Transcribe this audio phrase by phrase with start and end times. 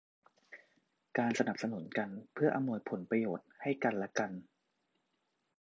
[1.17, 4.31] การสนับสนุนกันเพื่ออำนวยผลประโยชน์ให้กันและกัน